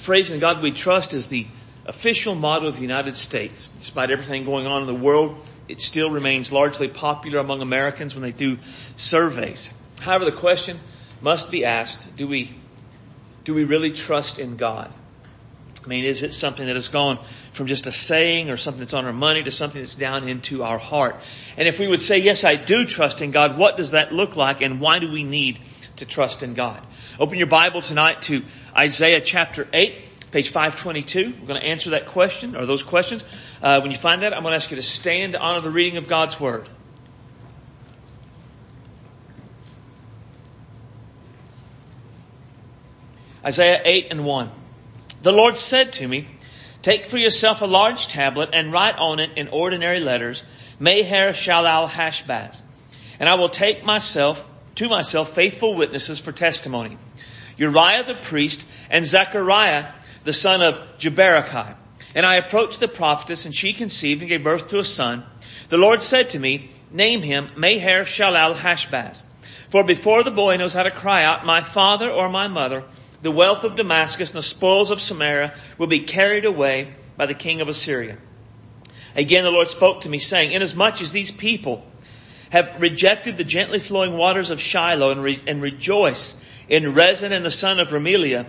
[0.00, 1.46] phrase in God we trust is the
[1.84, 3.70] official motto of the United States.
[3.80, 5.36] Despite everything going on in the world,
[5.68, 8.58] it still remains largely popular among Americans when they do
[8.96, 9.68] surveys.
[10.00, 10.78] However, the question
[11.20, 12.56] must be asked, do we,
[13.44, 14.90] do we really trust in God?
[15.84, 17.18] I mean, is it something that has gone
[17.52, 20.62] from just a saying or something that's on our money to something that's down into
[20.62, 21.16] our heart?
[21.56, 24.36] And if we would say, yes, I do trust in God, what does that look
[24.36, 25.58] like and why do we need
[25.96, 26.82] to trust in God?
[27.18, 28.42] Open your Bible tonight to
[28.76, 31.34] Isaiah chapter 8, page 522.
[31.40, 33.24] We're going to answer that question or those questions.
[33.62, 35.70] Uh, when you find that, I'm going to ask you to stand to honor the
[35.70, 36.68] reading of God's Word.
[43.44, 44.50] Isaiah 8 and 1.
[45.22, 46.28] The Lord said to me,
[46.82, 50.44] Take for yourself a large tablet and write on it in ordinary letters,
[50.78, 52.60] Maher Shalal Hashbaz.
[53.18, 54.42] And I will take myself,
[54.76, 56.96] to myself, faithful witnesses for testimony.
[57.60, 59.92] Uriah the priest and Zechariah
[60.24, 61.76] the son of Jeberechiah.
[62.14, 65.24] And I approached the prophetess and she conceived and gave birth to a son.
[65.68, 69.22] The Lord said to me, name him Maher Shalal Hashbaz.
[69.68, 72.82] For before the boy knows how to cry out, my father or my mother,
[73.20, 77.34] the wealth of Damascus and the spoils of Samaria will be carried away by the
[77.34, 78.16] king of Assyria.
[79.14, 81.84] Again, the Lord spoke to me saying, inasmuch as these people
[82.48, 86.34] have rejected the gently flowing waters of Shiloh and, re- and rejoice
[86.70, 88.46] in Rezin and the son of Remaliah,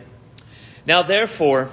[0.86, 1.70] now therefore,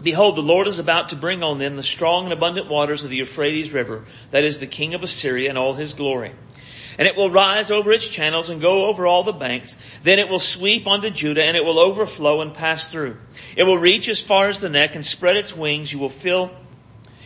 [0.00, 3.10] behold, the Lord is about to bring on them the strong and abundant waters of
[3.10, 6.32] the Euphrates River, that is the king of Assyria and all his glory
[6.98, 9.76] and it will rise over its channels and go over all the banks.
[10.02, 13.16] Then it will sweep onto Judah and it will overflow and pass through.
[13.56, 15.92] It will reach as far as the neck and spread its wings.
[15.92, 16.50] You will fill,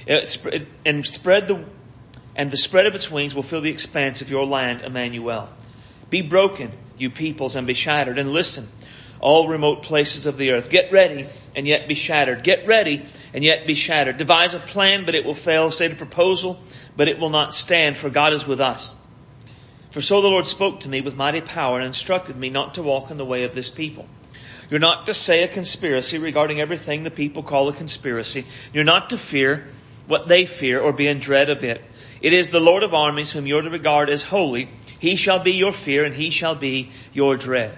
[0.08, 0.20] uh,
[0.84, 1.64] and spread the,
[2.36, 5.48] and the spread of its wings will fill the expanse of your land, Emmanuel.
[6.10, 8.69] Be broken, you peoples, and be shattered, and listen,
[9.20, 10.70] all remote places of the earth.
[10.70, 12.42] Get ready, and yet be shattered.
[12.42, 14.16] Get ready, and yet be shattered.
[14.16, 15.70] Devise a plan, but it will fail.
[15.70, 16.59] State a proposal,
[16.97, 18.94] but it will not stand, for God is with us.
[19.91, 22.82] For so the Lord spoke to me with mighty power and instructed me not to
[22.82, 24.06] walk in the way of this people.
[24.69, 28.44] You're not to say a conspiracy regarding everything the people call a conspiracy.
[28.72, 29.69] You're not to fear
[30.06, 31.82] what they fear or be in dread of it.
[32.20, 34.69] It is the Lord of armies whom you're to regard as holy.
[34.98, 37.76] He shall be your fear and he shall be your dread.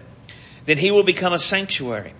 [0.64, 2.14] Then he will become a sanctuary.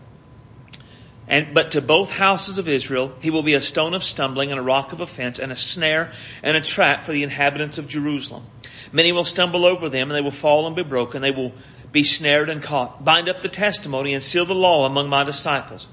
[1.28, 4.58] And, but to both houses of Israel, he will be a stone of stumbling and
[4.58, 8.44] a rock of offense and a snare and a trap for the inhabitants of Jerusalem.
[8.92, 11.20] Many will stumble over them and they will fall and be broken.
[11.20, 11.52] They will
[11.92, 13.04] be snared and caught.
[13.04, 15.86] Bind up the testimony and seal the law among my disciples.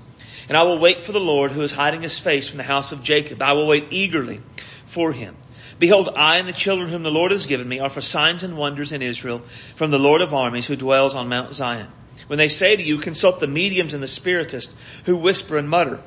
[0.47, 2.93] And I will wait for the Lord who is hiding his face from the house
[2.93, 3.41] of Jacob.
[3.41, 4.41] I will wait eagerly
[4.87, 5.35] for him.
[5.77, 8.57] Behold, I and the children whom the Lord has given me are for signs and
[8.57, 9.41] wonders in Israel
[9.75, 11.87] from the Lord of armies who dwells on Mount Zion.
[12.27, 14.73] When they say to you, consult the mediums and the spiritists
[15.05, 16.01] who whisper and mutter,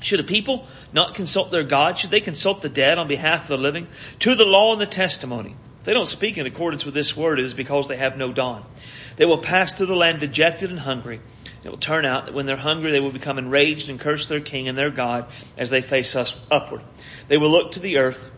[0.00, 1.98] should a people not consult their God?
[1.98, 3.86] Should they consult the dead on behalf of the living?
[4.20, 5.56] To the law and the testimony.
[5.80, 8.32] If they don't speak in accordance with this word, it is because they have no
[8.32, 8.64] dawn.
[9.16, 11.20] They will pass through the land dejected and hungry.
[11.64, 14.40] It will turn out that when they're hungry, they will become enraged and curse their
[14.40, 15.26] king and their God
[15.56, 16.82] as they face us upward.
[17.28, 18.30] They will look to the earth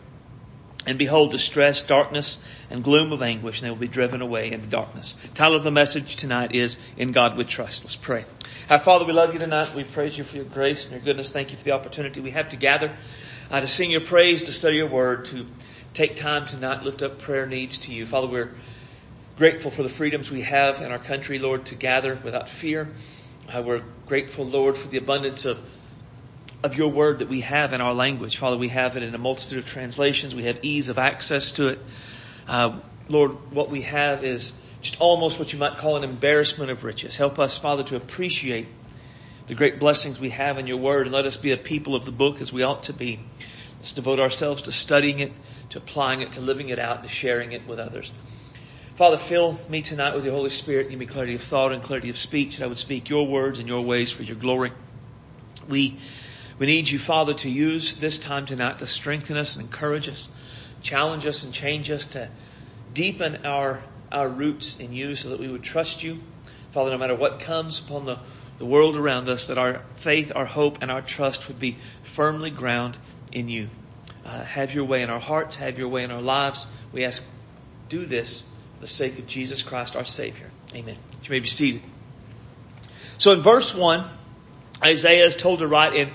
[0.85, 4.67] and behold distress, darkness, and gloom of anguish, and they will be driven away into
[4.67, 5.15] darkness.
[5.23, 7.83] The title of the message tonight is In God We Trust.
[7.83, 8.25] Let's pray.
[8.69, 9.73] Our Father, we love you tonight.
[9.75, 11.31] We praise you for your grace and your goodness.
[11.31, 12.95] Thank you for the opportunity we have to gather,
[13.51, 15.45] uh, to sing your praise, to study your word, to
[15.93, 18.05] take time to not lift up prayer needs to you.
[18.05, 18.51] Father, we're
[19.37, 22.93] grateful for the freedoms we have in our country, Lord, to gather without fear.
[23.53, 25.59] Uh, we're grateful, Lord, for the abundance of
[26.65, 28.37] of your word that we have in our language.
[28.37, 30.33] Father, we have it in a multitude of translations.
[30.33, 31.79] We have ease of access to it.
[32.47, 36.83] Uh, Lord, what we have is just almost what you might call an embarrassment of
[36.83, 37.15] riches.
[37.15, 38.67] Help us, Father, to appreciate
[39.45, 42.03] the great blessings we have in your word and let us be a people of
[42.03, 43.19] the book as we ought to be.
[43.77, 45.31] Let's devote ourselves to studying it,
[45.69, 48.11] to applying it, to living it out, to sharing it with others.
[48.95, 50.89] Father, fill me tonight with your Holy Spirit.
[50.89, 53.59] Give me clarity of thought and clarity of speech that I would speak your words
[53.59, 54.71] and your ways for your glory.
[55.67, 55.99] We,
[56.57, 60.29] we need you, Father, to use this time tonight to strengthen us and encourage us,
[60.81, 62.29] challenge us and change us, to
[62.93, 66.19] deepen our, our roots in you so that we would trust you.
[66.71, 68.19] Father, no matter what comes upon the,
[68.59, 72.49] the world around us, that our faith, our hope, and our trust would be firmly
[72.49, 72.99] grounded
[73.31, 73.69] in you
[74.25, 76.65] uh, have your way in our hearts, have your way in our lives.
[76.91, 77.23] We ask,
[77.89, 78.43] do this
[78.73, 80.49] for the sake of Jesus Christ, our Savior.
[80.73, 80.97] Amen.
[81.23, 81.81] You may be seated.
[83.17, 84.09] So in verse 1,
[84.83, 86.09] Isaiah is told to write in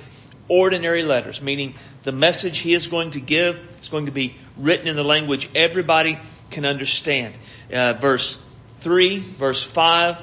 [0.50, 4.88] ordinary letters, meaning the message he is going to give is going to be written
[4.88, 6.18] in the language everybody
[6.50, 7.34] can understand.
[7.72, 8.44] Uh, verse
[8.80, 10.18] 3, verse 5,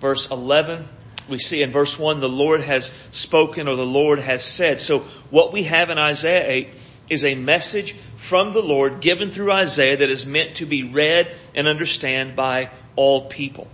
[0.00, 0.88] verse 11,
[1.28, 4.80] we see in verse 1, the Lord has spoken or the Lord has said.
[4.80, 5.00] So
[5.30, 6.68] what we have in Isaiah 8
[7.10, 11.34] is a message from the Lord given through Isaiah that is meant to be read
[11.54, 13.68] and understand by all people.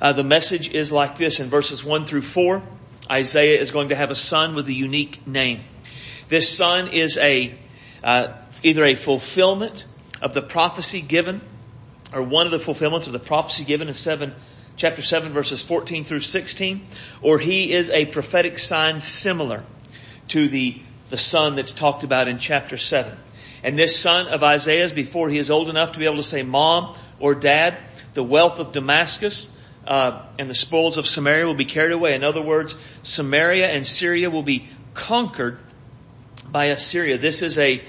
[0.00, 2.62] Uh, the message is like this in verses 1 through 4.
[3.10, 5.60] Isaiah is going to have a son with a unique name.
[6.28, 7.54] This son is a
[8.02, 9.84] uh, either a fulfillment
[10.22, 11.40] of the prophecy given,
[12.14, 14.34] or one of the fulfillments of the prophecy given in seven,
[14.76, 16.86] chapter seven, verses fourteen through sixteen,
[17.20, 19.62] or he is a prophetic sign similar
[20.28, 20.80] to the
[21.10, 23.18] the son that's talked about in chapter seven.
[23.62, 26.42] And this son of Isaiah's, before he is old enough to be able to say
[26.42, 27.78] mom or dad,
[28.14, 29.48] the wealth of Damascus
[29.86, 32.14] uh, and the spoils of Samaria will be carried away.
[32.14, 35.58] In other words, Samaria and Syria will be conquered
[36.50, 37.18] by Assyria.
[37.18, 37.82] This is a,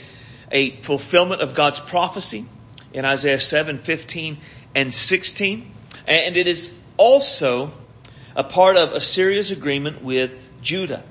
[0.51, 2.45] a fulfillment of God's prophecy
[2.93, 4.37] in Isaiah 7, 15,
[4.73, 5.71] and 16.
[6.07, 7.71] And it is also
[8.35, 11.03] a part of Assyria's agreement with Judah.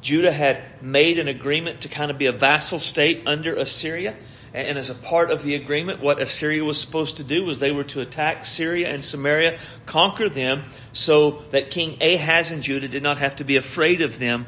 [0.00, 4.14] Judah had made an agreement to kind of be a vassal state under Assyria.
[4.54, 7.72] And as a part of the agreement, what Assyria was supposed to do was they
[7.72, 10.62] were to attack Syria and Samaria, conquer them,
[10.92, 14.46] so that King Ahaz and Judah did not have to be afraid of them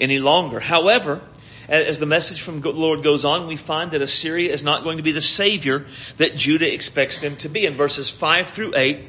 [0.00, 0.58] any longer.
[0.58, 1.20] However,
[1.68, 4.96] as the message from the Lord goes on, we find that Assyria is not going
[4.96, 7.66] to be the savior that Judah expects them to be.
[7.66, 9.00] In verses 5 through 8,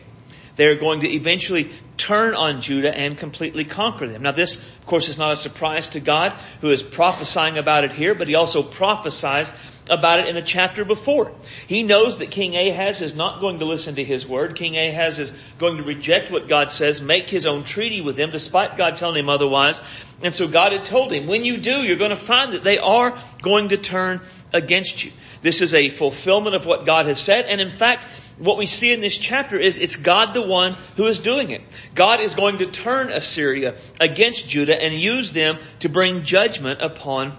[0.56, 4.24] they're going to eventually turn on Judah and completely conquer them.
[4.24, 7.94] Now this, of course, is not a surprise to God, who is prophesying about it
[7.94, 9.52] here, but he also prophesies
[9.90, 11.32] about it in the chapter before.
[11.68, 14.56] He knows that King Ahaz is not going to listen to his word.
[14.56, 18.32] King Ahaz is going to reject what God says, make his own treaty with them,
[18.32, 19.82] despite God telling him otherwise.
[20.22, 22.78] And so God had told him, when you do, you're going to find that they
[22.78, 24.22] are going to turn
[24.54, 25.12] against you.
[25.42, 28.08] This is a fulfillment of what God has said, and in fact,
[28.38, 31.62] what we see in this chapter is it's God the one who is doing it.
[31.94, 37.38] God is going to turn Assyria against Judah and use them to bring judgment upon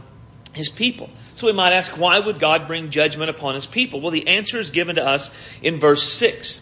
[0.52, 1.10] his people.
[1.34, 4.00] So we might ask, why would God bring judgment upon his people?
[4.00, 5.30] Well, the answer is given to us
[5.62, 6.60] in verse 6.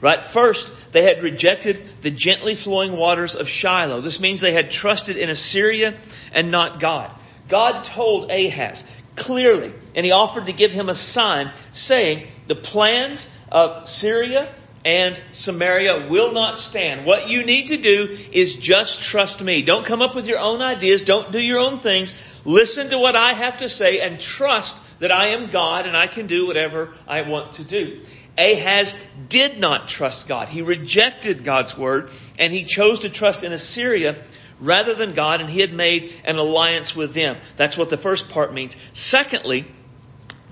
[0.00, 0.22] Right?
[0.22, 4.00] First, they had rejected the gently flowing waters of Shiloh.
[4.00, 5.96] This means they had trusted in Assyria
[6.32, 7.10] and not God.
[7.48, 8.84] God told Ahaz
[9.16, 14.52] clearly, and he offered to give him a sign saying, the plans of Syria
[14.84, 17.06] and Samaria will not stand.
[17.06, 19.62] What you need to do is just trust me.
[19.62, 21.04] Don't come up with your own ideas.
[21.04, 22.12] Don't do your own things.
[22.44, 26.06] Listen to what I have to say and trust that I am God and I
[26.06, 28.00] can do whatever I want to do.
[28.36, 28.94] Ahaz
[29.28, 30.48] did not trust God.
[30.48, 34.22] He rejected God's word and he chose to trust in Assyria
[34.60, 37.36] rather than God and he had made an alliance with them.
[37.56, 38.76] That's what the first part means.
[38.92, 39.66] Secondly,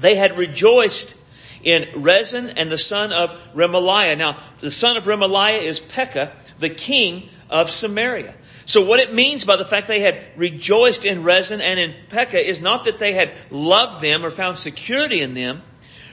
[0.00, 1.14] they had rejoiced
[1.62, 4.16] in Rezin and the son of Remaliah.
[4.16, 8.34] Now, the son of Remaliah is Pekah, the king of Samaria.
[8.64, 12.48] So what it means by the fact they had rejoiced in Rezin and in Pekah
[12.48, 15.62] is not that they had loved them or found security in them.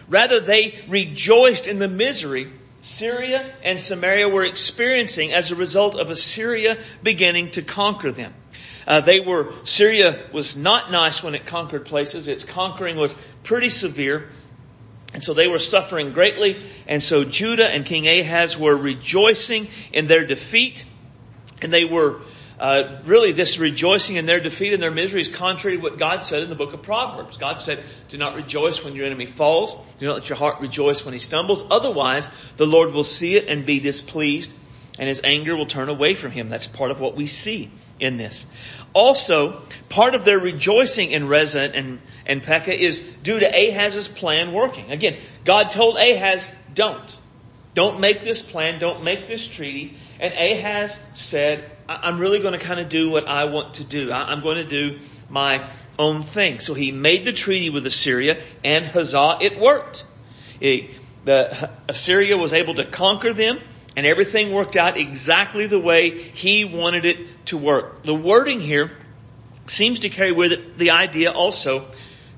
[0.07, 2.51] Rather, they rejoiced in the misery
[2.81, 8.34] Syria and Samaria were experiencing as a result of Assyria beginning to conquer them.
[8.88, 12.28] Uh, they were, Syria was not nice when it conquered places.
[12.28, 13.13] Its conquering was
[13.44, 14.30] pretty severe.
[15.13, 16.63] And so they were suffering greatly.
[16.88, 20.86] And so Judah and King Ahaz were rejoicing in their defeat.
[21.62, 22.22] And they were
[22.59, 26.23] uh, really this rejoicing in their defeat and their misery is contrary to what God
[26.23, 27.37] said in the book of Proverbs.
[27.37, 29.75] God said, do not rejoice when your enemy falls.
[29.99, 31.63] Do not let your heart rejoice when he stumbles.
[31.71, 34.51] Otherwise, the Lord will see it and be displeased
[34.99, 36.49] and his anger will turn away from him.
[36.49, 38.45] That's part of what we see in this.
[38.94, 44.51] Also, part of their rejoicing in Rezin and, and Pekah is due to Ahaz's plan
[44.51, 44.92] working.
[44.92, 47.18] Again, God told Ahaz, don't.
[47.73, 48.80] Don't make this plan.
[48.80, 49.97] Don't make this treaty.
[50.19, 54.12] And Ahaz said, I'm really going to kind of do what I want to do.
[54.12, 55.68] I'm going to do my
[55.98, 56.60] own thing.
[56.60, 59.40] So he made the treaty with Assyria and Huzzah.
[59.42, 60.06] It worked.
[60.60, 63.60] The, Assyria was able to conquer them
[63.96, 68.04] and everything worked out exactly the way he wanted it to work.
[68.04, 68.92] The wording here
[69.66, 71.88] seems to carry with it the idea also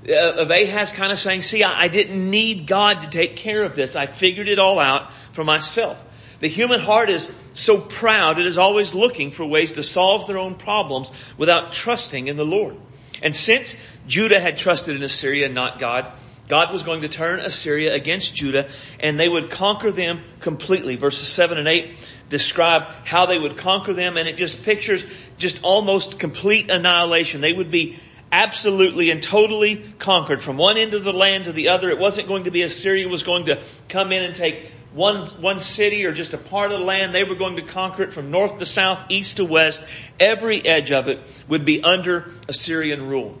[0.08, 3.76] uh, of Ahaz kind of saying, see, I didn't need God to take care of
[3.76, 3.96] this.
[3.96, 5.98] I figured it all out for myself.
[6.42, 10.38] The human heart is so proud, it is always looking for ways to solve their
[10.38, 12.76] own problems without trusting in the Lord.
[13.22, 13.76] And since
[14.08, 16.06] Judah had trusted in Assyria not God,
[16.48, 18.68] God was going to turn Assyria against Judah
[18.98, 20.96] and they would conquer them completely.
[20.96, 21.94] Verses 7 and 8
[22.28, 25.04] describe how they would conquer them and it just pictures
[25.38, 27.40] just almost complete annihilation.
[27.40, 28.00] They would be
[28.32, 31.88] absolutely and totally conquered from one end of the land to the other.
[31.88, 35.60] It wasn't going to be Assyria was going to come in and take one, one
[35.60, 37.14] city or just a part of the land.
[37.14, 39.82] They were going to conquer it from north to south, east to west.
[40.20, 43.38] Every edge of it would be under Assyrian rule.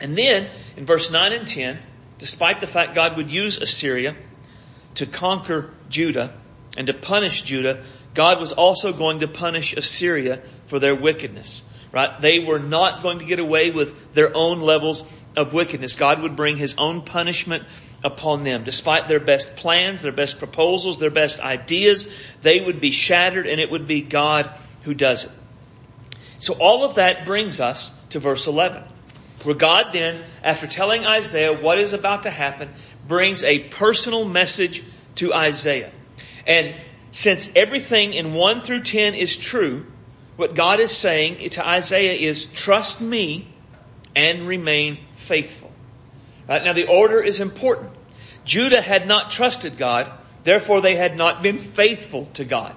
[0.00, 1.78] And then, in verse 9 and 10,
[2.18, 4.16] despite the fact God would use Assyria
[4.94, 6.34] to conquer Judah
[6.76, 7.84] and to punish Judah,
[8.14, 11.62] God was also going to punish Assyria for their wickedness.
[11.92, 12.20] Right?
[12.20, 15.04] They were not going to get away with their own levels
[15.36, 15.96] of wickedness.
[15.96, 17.64] God would bring His own punishment
[18.02, 18.64] upon them.
[18.64, 22.10] Despite their best plans, their best proposals, their best ideas,
[22.42, 24.50] they would be shattered and it would be God
[24.82, 25.32] who does it.
[26.38, 28.82] So all of that brings us to verse 11.
[29.42, 32.70] Where God then, after telling Isaiah what is about to happen,
[33.06, 34.82] brings a personal message
[35.16, 35.90] to Isaiah.
[36.46, 36.74] And
[37.12, 39.86] since everything in 1 through 10 is true,
[40.36, 43.46] what God is saying to Isaiah is, trust me
[44.16, 45.59] and remain faithful.
[46.50, 46.64] Right?
[46.64, 47.92] Now the order is important.
[48.44, 50.10] Judah had not trusted God,
[50.42, 52.74] therefore they had not been faithful to God.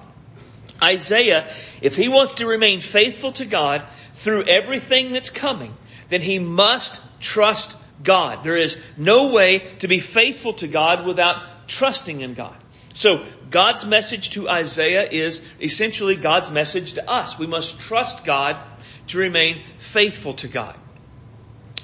[0.80, 1.52] Isaiah,
[1.82, 3.82] if he wants to remain faithful to God
[4.14, 5.74] through everything that's coming,
[6.08, 8.44] then he must trust God.
[8.44, 12.56] There is no way to be faithful to God without trusting in God.
[12.92, 17.40] So God's message to Isaiah is essentially God's message to us.
[17.40, 18.56] We must trust God
[19.08, 20.76] to remain faithful to God.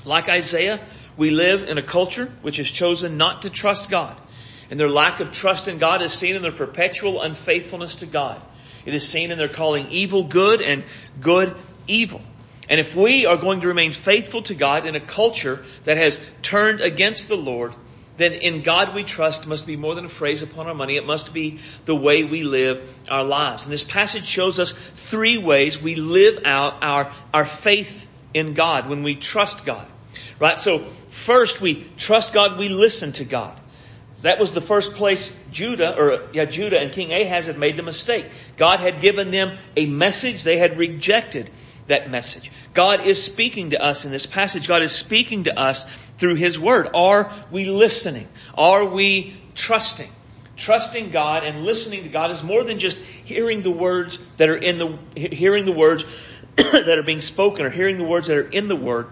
[0.05, 0.81] Like Isaiah,
[1.21, 4.17] we live in a culture which has chosen not to trust God.
[4.71, 8.41] And their lack of trust in God is seen in their perpetual unfaithfulness to God.
[8.87, 10.83] It is seen in their calling evil good and
[11.21, 11.55] good
[11.87, 12.23] evil.
[12.71, 16.19] And if we are going to remain faithful to God in a culture that has
[16.41, 17.75] turned against the Lord,
[18.17, 20.97] then in God we trust must be more than a phrase upon our money.
[20.97, 23.65] It must be the way we live our lives.
[23.65, 28.89] And this passage shows us three ways we live out our, our faith in God
[28.89, 29.87] when we trust God.
[30.39, 30.59] Right?
[30.59, 30.89] So
[31.21, 33.59] first we trust God, we listen to God.
[34.23, 37.83] That was the first place Judah, or yeah, Judah and King Ahaz had made the
[37.83, 38.27] mistake.
[38.57, 41.51] God had given them a message, they had rejected
[41.87, 42.51] that message.
[42.75, 44.69] God is speaking to us in this passage.
[44.69, 45.87] God is speaking to us
[46.19, 46.91] through His Word.
[46.95, 48.29] Are we listening?
[48.57, 50.11] Are we trusting?
[50.57, 54.57] Trusting God and listening to God is more than just hearing the words that are
[54.57, 56.05] in the, hearing the words
[56.57, 59.07] that are being spoken or hearing the words that are in the Word.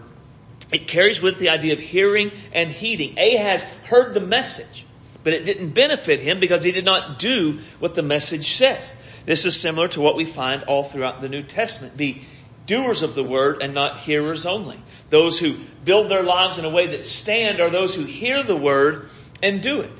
[0.70, 3.18] It carries with the idea of hearing and heeding.
[3.18, 4.84] Ahaz heard the message,
[5.24, 8.92] but it didn't benefit him because he did not do what the message says.
[9.24, 11.96] This is similar to what we find all throughout the New Testament.
[11.96, 12.26] Be
[12.66, 14.80] doers of the word and not hearers only.
[15.10, 18.56] Those who build their lives in a way that stand are those who hear the
[18.56, 19.08] word
[19.42, 19.90] and do it.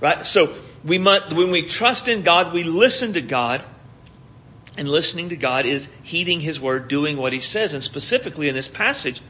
[0.00, 0.24] Right?
[0.24, 3.64] So we must, when we trust in God, we listen to God.
[4.74, 7.74] And listening to God is heeding His word, doing what He says.
[7.74, 9.20] And specifically in this passage,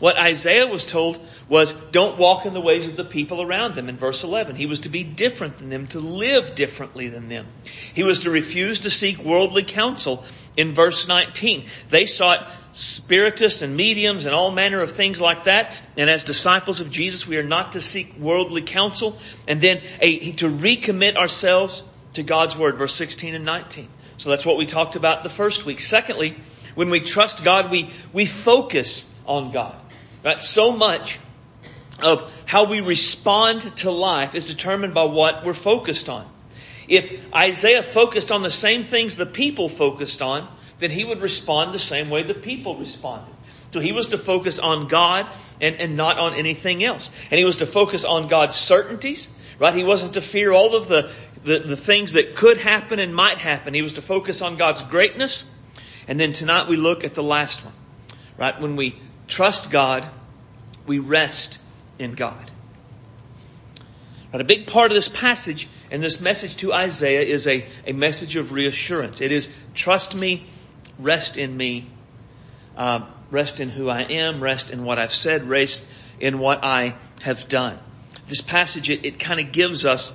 [0.00, 3.88] what Isaiah was told was, don't walk in the ways of the people around them
[3.88, 4.56] in verse 11.
[4.56, 7.46] He was to be different than them, to live differently than them.
[7.94, 10.24] He was to refuse to seek worldly counsel
[10.56, 11.68] in verse 19.
[11.90, 15.72] They sought spiritists and mediums and all manner of things like that.
[15.96, 19.18] And as disciples of Jesus, we are not to seek worldly counsel.
[19.46, 21.82] And then a, to recommit ourselves
[22.14, 23.88] to God's Word, verse 16 and 19.
[24.16, 25.80] So that's what we talked about the first week.
[25.80, 26.36] Secondly,
[26.74, 29.79] when we trust God, we, we focus on God.
[30.24, 30.42] Right?
[30.42, 31.18] So much
[32.02, 36.26] of how we respond to life is determined by what we're focused on.
[36.88, 40.48] If Isaiah focused on the same things the people focused on,
[40.80, 43.32] then he would respond the same way the people responded.
[43.72, 45.28] So he was to focus on God
[45.60, 47.10] and, and not on anything else.
[47.30, 49.28] And he was to focus on God's certainties,
[49.60, 49.74] right?
[49.74, 51.12] He wasn't to fear all of the,
[51.44, 53.74] the, the things that could happen and might happen.
[53.74, 55.44] He was to focus on God's greatness.
[56.08, 57.74] And then tonight we look at the last one,
[58.36, 58.60] right?
[58.60, 58.96] When we
[59.30, 60.06] trust God,
[60.86, 61.58] we rest
[61.98, 62.50] in God.
[64.32, 67.92] But a big part of this passage and this message to Isaiah is a, a
[67.92, 69.20] message of reassurance.
[69.20, 70.46] It is trust me,
[70.98, 71.88] rest in me,
[72.76, 75.84] uh, rest in who I am, rest in what I've said, rest
[76.20, 77.78] in what I have done.
[78.28, 80.12] This passage, it, it kind of gives us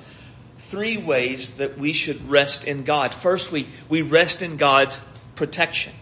[0.70, 3.14] three ways that we should rest in God.
[3.14, 5.00] First, we, we rest in God's
[5.36, 5.94] protection.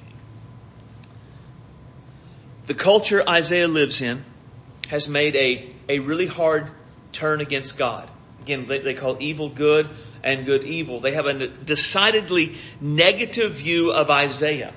[2.66, 4.24] The culture Isaiah lives in
[4.88, 6.70] has made a, a really hard
[7.12, 8.10] turn against God.
[8.42, 9.90] Again, they, they call evil good
[10.24, 11.00] and good evil.
[11.00, 14.74] They have a decidedly negative view of Isaiah.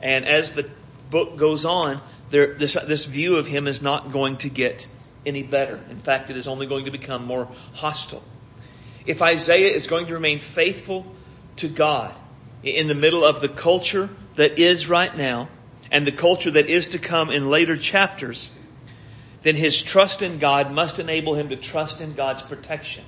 [0.00, 0.70] And as the
[1.10, 2.00] book goes on,
[2.30, 4.86] this, this view of him is not going to get
[5.26, 5.80] any better.
[5.90, 8.22] In fact, it is only going to become more hostile.
[9.06, 11.06] If Isaiah is going to remain faithful
[11.56, 12.14] to God
[12.62, 15.48] in the middle of the culture that is right now
[15.94, 18.50] and the culture that is to come in later chapters,
[19.44, 23.04] then his trust in God must enable him to trust in God's protection.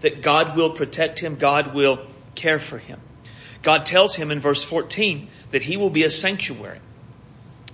[0.00, 1.98] that God will protect him, God will
[2.36, 3.00] care for him.
[3.62, 6.78] God tells him in verse 14 that he will be a sanctuary.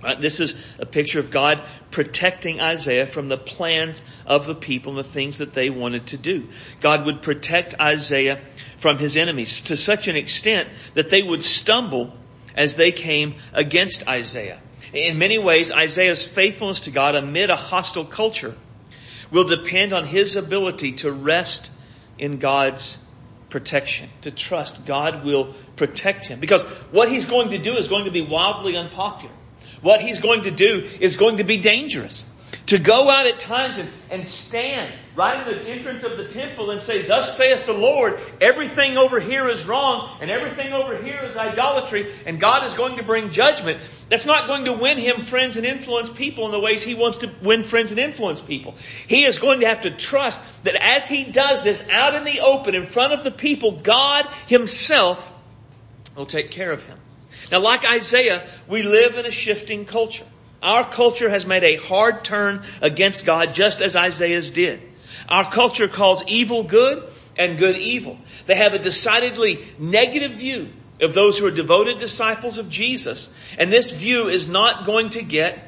[0.03, 0.19] Right?
[0.19, 5.05] This is a picture of God protecting Isaiah from the plans of the people and
[5.05, 6.47] the things that they wanted to do.
[6.81, 8.39] God would protect Isaiah
[8.79, 12.11] from his enemies to such an extent that they would stumble
[12.55, 14.59] as they came against Isaiah.
[14.93, 18.55] In many ways, Isaiah's faithfulness to God amid a hostile culture
[19.31, 21.69] will depend on his ability to rest
[22.17, 22.97] in God's
[23.49, 26.39] protection, to trust God will protect him.
[26.39, 29.33] Because what he's going to do is going to be wildly unpopular.
[29.81, 32.23] What he's going to do is going to be dangerous.
[32.67, 36.71] To go out at times and, and stand right in the entrance of the temple
[36.71, 41.21] and say, Thus saith the Lord, everything over here is wrong and everything over here
[41.23, 43.79] is idolatry and God is going to bring judgment.
[44.09, 47.17] That's not going to win him friends and influence people in the ways he wants
[47.17, 48.75] to win friends and influence people.
[49.07, 52.41] He is going to have to trust that as he does this out in the
[52.41, 55.25] open in front of the people, God himself
[56.15, 56.97] will take care of him.
[57.51, 60.25] Now, like Isaiah, we live in a shifting culture.
[60.61, 64.81] Our culture has made a hard turn against God just as Isaiah's did.
[65.29, 67.03] Our culture calls evil good
[67.37, 68.17] and good evil.
[68.45, 70.69] They have a decidedly negative view
[71.01, 75.21] of those who are devoted disciples of Jesus, and this view is not going to
[75.21, 75.59] get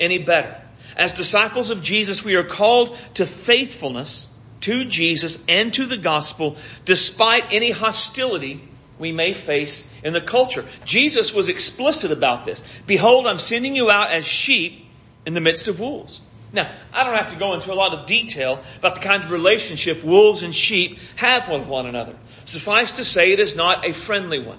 [0.00, 0.60] any better.
[0.96, 4.26] As disciples of Jesus, we are called to faithfulness
[4.62, 8.62] to Jesus and to the gospel despite any hostility
[8.98, 10.64] we may face in the culture.
[10.84, 12.62] Jesus was explicit about this.
[12.86, 14.86] Behold, I'm sending you out as sheep
[15.26, 16.20] in the midst of wolves.
[16.52, 19.30] Now, I don't have to go into a lot of detail about the kind of
[19.30, 22.14] relationship wolves and sheep have with one another.
[22.44, 24.58] Suffice to say, it is not a friendly one.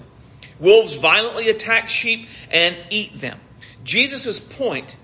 [0.58, 3.38] Wolves violently attack sheep and eat them.
[3.84, 4.96] Jesus' point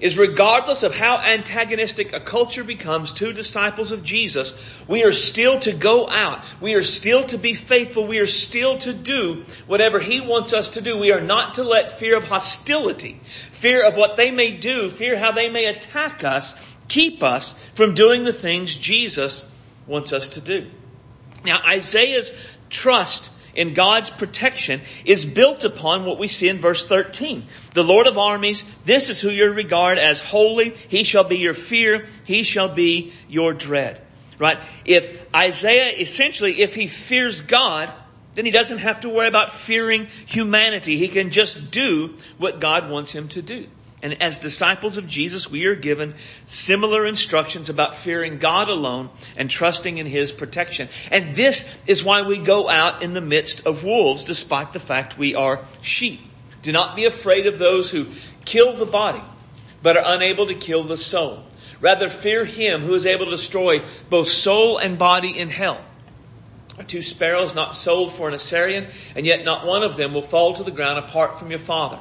[0.00, 5.60] is regardless of how antagonistic a culture becomes to disciples of Jesus, we are still
[5.60, 6.42] to go out.
[6.60, 8.06] We are still to be faithful.
[8.06, 10.98] We are still to do whatever He wants us to do.
[10.98, 13.20] We are not to let fear of hostility,
[13.60, 16.54] fear of what they may do, fear how they may attack us,
[16.88, 19.48] keep us from doing the things Jesus
[19.86, 20.70] wants us to do.
[21.44, 22.34] Now, Isaiah's
[22.70, 27.46] trust in God's protection is built upon what we see in verse 13.
[27.74, 30.70] The Lord of armies, this is who you regard as holy.
[30.88, 32.06] He shall be your fear.
[32.24, 34.00] He shall be your dread.
[34.38, 34.58] Right?
[34.86, 37.92] If Isaiah, essentially, if he fears God,
[38.34, 40.96] then he doesn't have to worry about fearing humanity.
[40.96, 43.66] He can just do what God wants him to do.
[44.02, 46.14] And as disciples of Jesus, we are given
[46.46, 50.88] similar instructions about fearing God alone and trusting in His protection.
[51.10, 55.18] And this is why we go out in the midst of wolves despite the fact
[55.18, 56.20] we are sheep.
[56.62, 58.06] Do not be afraid of those who
[58.46, 59.22] kill the body,
[59.82, 61.44] but are unable to kill the soul.
[61.82, 65.80] Rather fear Him who is able to destroy both soul and body in hell.
[66.80, 70.22] Are two sparrows not sold for an assarion, and yet not one of them will
[70.22, 72.00] fall to the ground apart from your Father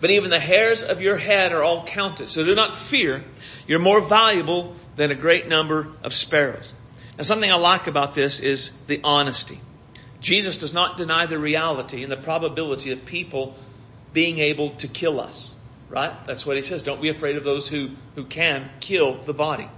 [0.00, 2.28] but even the hairs of your head are all counted.
[2.28, 3.22] So do not fear.
[3.66, 6.72] You're more valuable than a great number of sparrows.
[7.18, 9.60] Now something I like about this is the honesty.
[10.20, 13.56] Jesus does not deny the reality and the probability of people
[14.12, 15.54] being able to kill us.
[15.88, 16.12] Right?
[16.26, 16.82] That's what he says.
[16.82, 19.68] Don't be afraid of those who, who can kill the body.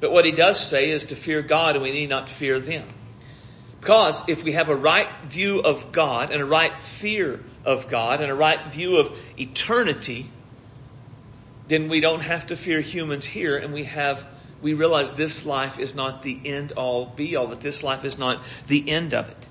[0.00, 2.84] But what he does say is to fear God and we need not fear them.
[3.80, 8.20] Because if we have a right view of God and a right fear of God
[8.20, 10.28] and a right view of eternity,
[11.68, 14.26] then we don't have to fear humans here and we have
[14.60, 18.18] we realize this life is not the end all be all, that this life is
[18.18, 19.48] not the end of it.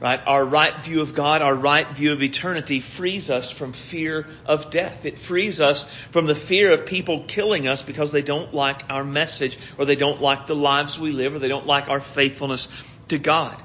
[0.00, 0.20] Right?
[0.26, 4.70] Our right view of God, our right view of eternity frees us from fear of
[4.70, 5.04] death.
[5.04, 9.02] It frees us from the fear of people killing us because they don't like our
[9.02, 12.68] message or they don't like the lives we live or they don't like our faithfulness
[13.08, 13.60] to God.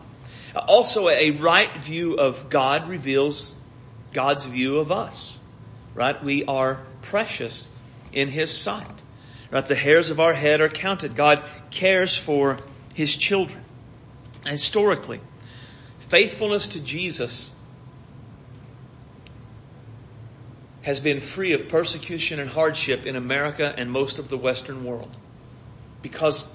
[0.56, 3.54] Also, a right view of God reveals
[4.14, 5.38] God's view of us.
[5.96, 6.22] Right?
[6.24, 7.68] We are precious
[8.12, 8.88] in His sight.
[9.52, 9.66] Right?
[9.66, 11.16] The hairs of our head are counted.
[11.16, 12.58] God cares for
[12.94, 13.64] His children.
[14.46, 15.22] Historically,
[16.10, 17.52] faithfulness to Jesus
[20.82, 25.10] has been free of persecution and hardship in America and most of the Western world.
[26.02, 26.48] Because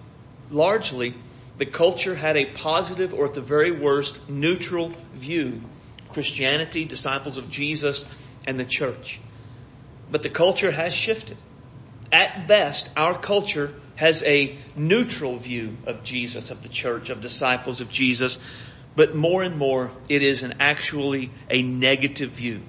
[0.50, 1.14] largely,
[1.58, 5.60] the culture had a positive or at the very worst neutral view
[6.10, 8.04] Christianity, disciples of Jesus,
[8.46, 9.20] and the church.
[10.10, 11.36] But the culture has shifted.
[12.10, 17.80] At best, our culture has a neutral view of Jesus, of the church, of disciples
[17.80, 18.38] of Jesus,
[18.96, 22.62] but more and more it is an actually a negative view.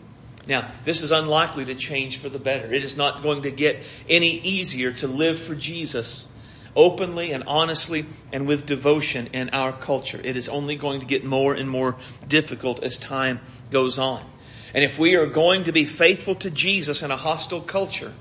[0.46, 2.74] Now, this is unlikely to change for the better.
[2.74, 6.28] It is not going to get any easier to live for Jesus
[6.76, 10.20] openly and honestly and with devotion in our culture.
[10.24, 13.40] It is only going to get more and more difficult as time
[13.72, 14.26] goes on.
[14.74, 18.14] And if we are going to be faithful to Jesus in a hostile culture,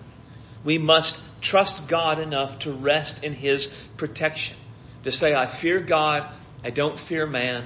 [0.64, 4.56] we must trust God enough to rest in His protection.
[5.04, 6.28] To say, I fear God,
[6.64, 7.64] I don't fear man.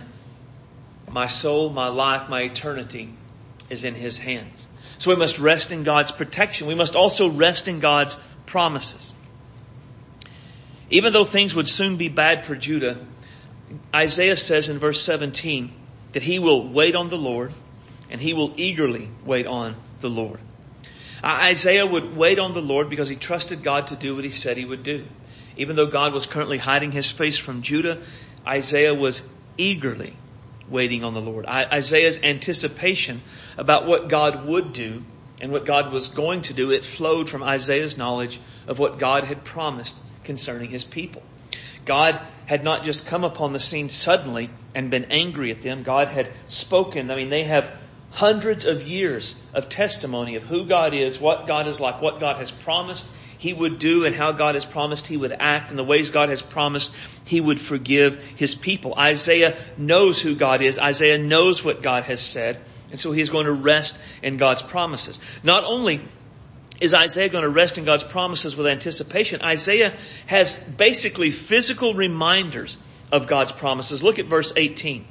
[1.10, 3.14] My soul, my life, my eternity
[3.70, 4.66] is in His hands.
[4.98, 6.66] So we must rest in God's protection.
[6.66, 8.16] We must also rest in God's
[8.46, 9.12] promises.
[10.92, 12.98] Even though things would soon be bad for Judah,
[13.94, 15.72] Isaiah says in verse 17
[16.12, 17.54] that he will wait on the Lord
[18.10, 20.38] and he will eagerly wait on the Lord.
[21.24, 24.58] Isaiah would wait on the Lord because he trusted God to do what he said
[24.58, 25.06] he would do.
[25.56, 28.02] Even though God was currently hiding his face from Judah,
[28.46, 29.22] Isaiah was
[29.56, 30.14] eagerly
[30.68, 31.46] waiting on the Lord.
[31.46, 33.22] Isaiah's anticipation
[33.56, 35.04] about what God would do
[35.40, 39.24] and what God was going to do, it flowed from Isaiah's knowledge of what God
[39.24, 41.22] had promised concerning his people.
[41.84, 45.82] God had not just come upon the scene suddenly and been angry at them.
[45.82, 47.10] God had spoken.
[47.10, 47.68] I mean, they have
[48.10, 52.36] hundreds of years of testimony of who God is, what God is like, what God
[52.36, 53.08] has promised
[53.38, 56.28] He would do, and how God has promised He would act, and the ways God
[56.28, 56.92] has promised
[57.24, 58.94] He would forgive His people.
[58.94, 60.78] Isaiah knows who God is.
[60.78, 65.18] Isaiah knows what God has said, and so he's going to rest in God's promises.
[65.42, 66.02] Not only
[66.82, 72.76] is Isaiah going to rest in God's promises with anticipation, Isaiah has basically physical reminders
[73.12, 74.02] of God's promises.
[74.02, 75.06] Look at verse 18.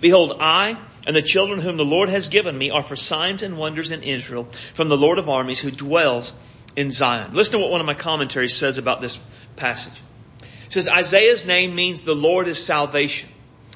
[0.00, 3.58] Behold, I and the children whom the Lord has given me are for signs and
[3.58, 6.32] wonders in Israel from the Lord of armies who dwells
[6.74, 7.34] in Zion.
[7.34, 9.18] Listen to what one of my commentaries says about this
[9.56, 10.00] passage.
[10.40, 13.28] It says, Isaiah's name means the Lord is salvation,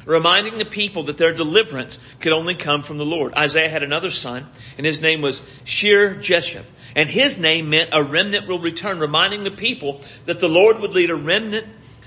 [0.06, 3.34] reminding the people that their deliverance could only come from the Lord.
[3.34, 4.46] Isaiah had another son,
[4.78, 6.64] and his name was Shear Jashub.
[6.94, 10.92] And his name meant a remnant will return, reminding the people that the Lord would
[10.92, 11.66] lead a remnant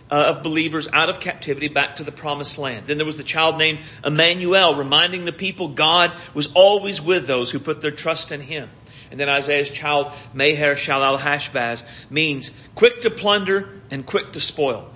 [0.09, 2.87] uh, of believers out of captivity back to the promised land.
[2.87, 7.51] Then there was the child named Emmanuel, reminding the people God was always with those
[7.51, 8.69] who put their trust in Him.
[9.11, 14.89] And then Isaiah's child, Maher Shalal Hashbaz, means quick to plunder and quick to spoil.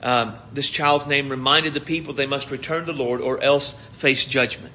[0.00, 3.76] Um, this child's name reminded the people they must return to the Lord or else
[3.96, 4.72] face judgment.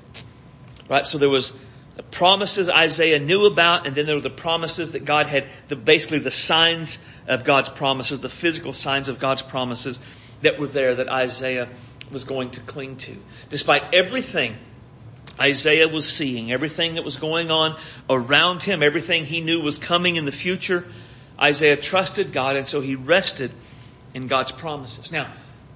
[0.89, 1.05] Right?
[1.05, 1.57] So there was
[1.95, 5.75] the promises Isaiah knew about, and then there were the promises that God had, the,
[5.75, 9.99] basically the signs of God's promises, the physical signs of God's promises
[10.41, 11.69] that were there that Isaiah
[12.11, 13.15] was going to cling to.
[13.49, 14.57] Despite everything
[15.39, 17.79] Isaiah was seeing, everything that was going on
[18.09, 20.91] around him, everything he knew was coming in the future,
[21.39, 23.51] Isaiah trusted God and so he rested
[24.13, 25.11] in God's promises.
[25.11, 25.31] Now,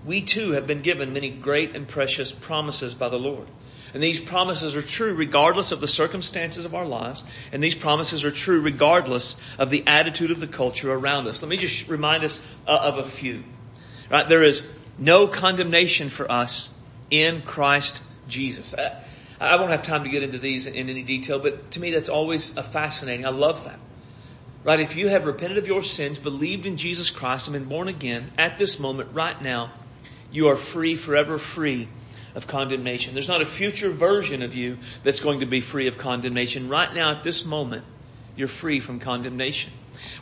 [0.05, 3.47] we too have been given many great and precious promises by the Lord.
[3.93, 7.23] And these promises are true regardless of the circumstances of our lives.
[7.51, 11.41] And these promises are true regardless of the attitude of the culture around us.
[11.41, 13.43] Let me just remind us uh, of a few.
[14.09, 14.27] Right?
[14.27, 16.69] There is no condemnation for us
[17.09, 18.75] in Christ Jesus.
[18.77, 19.03] I,
[19.39, 22.09] I won't have time to get into these in any detail, but to me that's
[22.09, 23.25] always a fascinating.
[23.25, 23.79] I love that.
[24.63, 24.79] Right?
[24.79, 28.31] If you have repented of your sins, believed in Jesus Christ, and been born again,
[28.37, 29.71] at this moment, right now,
[30.29, 31.87] you are free, forever free
[32.35, 33.13] of condemnation.
[33.13, 36.69] There's not a future version of you that's going to be free of condemnation.
[36.69, 37.83] Right now, at this moment,
[38.35, 39.71] you're free from condemnation.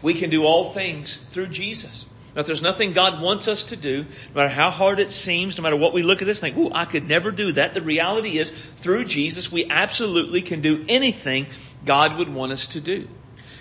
[0.01, 2.09] We can do all things through Jesus.
[2.35, 5.57] Now, if there's nothing God wants us to do, no matter how hard it seems,
[5.57, 7.73] no matter what we look at this and think, ooh, I could never do that.
[7.73, 11.47] The reality is, through Jesus, we absolutely can do anything
[11.85, 13.07] God would want us to do.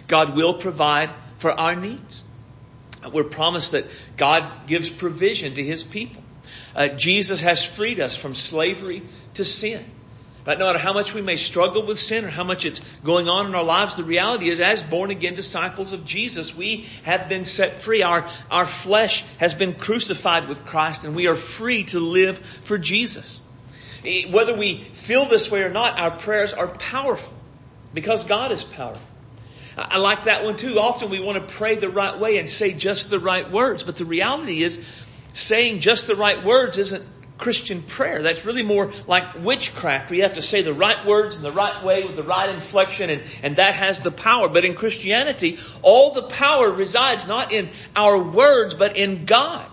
[0.09, 2.25] God will provide for our needs.
[3.13, 3.85] We're promised that
[4.17, 6.23] God gives provision to His people.
[6.75, 9.03] Uh, Jesus has freed us from slavery
[9.35, 9.85] to sin.
[10.45, 13.31] But no matter how much we may struggle with sin or how much it's going
[13.31, 17.31] on in our lives, the reality is, as born again disciples of Jesus, we have
[17.31, 18.03] been set free.
[18.03, 22.77] Our, our flesh has been crucified with Christ and we are free to live for
[22.77, 23.43] Jesus.
[24.29, 27.33] Whether we feel this way or not, our prayers are powerful
[27.95, 29.01] because God is powerful.
[29.77, 30.79] I like that one too.
[30.79, 33.97] Often we want to pray the right way and say just the right words, but
[33.97, 34.85] the reality is
[35.35, 37.05] saying just the right words isn't
[37.37, 38.23] Christian prayer.
[38.23, 41.85] That's really more like witchcraft We have to say the right words in the right
[41.85, 44.49] way with the right inflection and, and that has the power.
[44.49, 49.67] But in Christianity, all the power resides not in our words, but in God.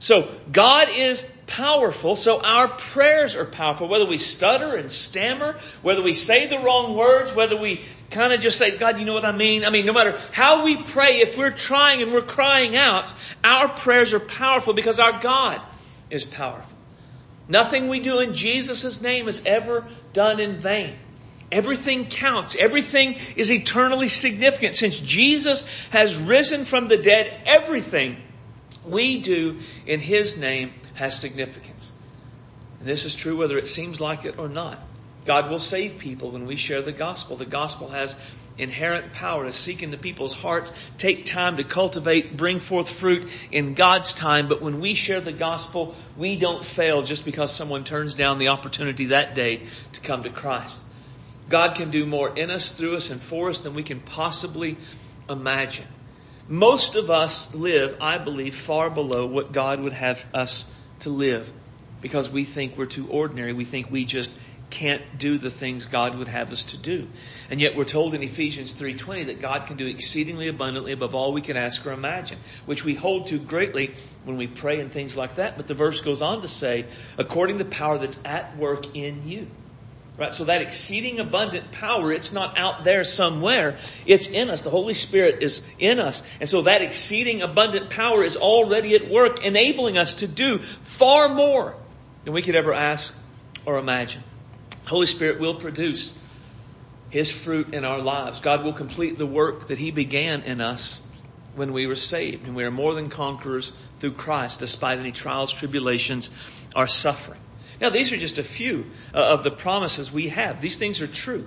[0.00, 3.86] So God is powerful, so our prayers are powerful.
[3.86, 8.40] Whether we stutter and stammer, whether we say the wrong words, whether we kind of
[8.40, 9.64] just say, God, you know what I mean?
[9.64, 13.14] I mean, no matter how we pray, if we're trying and we're crying out,
[13.44, 15.60] our prayers are powerful because our God
[16.10, 16.68] is powerful.
[17.46, 20.96] Nothing we do in Jesus' name is ever done in vain.
[21.52, 22.56] Everything counts.
[22.56, 24.74] Everything is eternally significant.
[24.74, 28.16] Since Jesus has risen from the dead, everything
[28.84, 31.90] we do in His name has significance.
[32.80, 34.78] And this is true whether it seems like it or not.
[35.24, 37.36] God will save people when we share the gospel.
[37.36, 38.14] The gospel has
[38.56, 43.74] inherent power to seek into people's hearts, take time to cultivate, bring forth fruit in
[43.74, 44.48] God's time.
[44.48, 48.48] But when we share the gospel, we don't fail just because someone turns down the
[48.48, 49.62] opportunity that day
[49.94, 50.80] to come to Christ.
[51.48, 54.76] God can do more in us, through us, and for us than we can possibly
[55.28, 55.86] imagine.
[56.48, 60.64] Most of us live, I believe, far below what God would have us
[61.00, 61.50] to live
[62.00, 63.52] because we think we're too ordinary.
[63.52, 64.34] We think we just
[64.70, 67.08] can't do the things God would have us to do.
[67.50, 71.32] And yet we're told in Ephesians 3:20 that God can do exceedingly abundantly above all
[71.32, 75.16] we can ask or imagine, which we hold to greatly when we pray and things
[75.16, 75.56] like that.
[75.56, 76.86] But the verse goes on to say,
[77.18, 79.46] according to the power that's at work in you.
[80.16, 80.32] Right?
[80.32, 83.78] So that exceeding abundant power, it's not out there somewhere.
[84.06, 84.62] It's in us.
[84.62, 86.22] The Holy Spirit is in us.
[86.40, 91.28] And so that exceeding abundant power is already at work, enabling us to do far
[91.28, 91.74] more
[92.24, 93.16] than we could ever ask
[93.66, 94.22] or imagine.
[94.86, 96.14] Holy Spirit will produce
[97.10, 98.38] His fruit in our lives.
[98.38, 101.02] God will complete the work that He began in us
[101.56, 102.46] when we were saved.
[102.46, 106.30] And we are more than conquerors through Christ, despite any trials, tribulations,
[106.76, 107.40] or suffering.
[107.84, 110.62] Now, these are just a few uh, of the promises we have.
[110.62, 111.44] These things are true.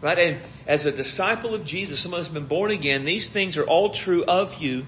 [0.00, 0.18] Right?
[0.18, 3.90] And as a disciple of Jesus, someone who's been born again, these things are all
[3.90, 4.84] true of you,